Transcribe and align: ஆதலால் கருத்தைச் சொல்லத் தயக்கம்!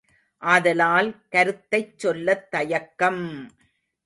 ஆதலால் 0.43 1.09
கருத்தைச் 1.29 1.99
சொல்லத் 1.99 2.51
தயக்கம்! 2.51 3.23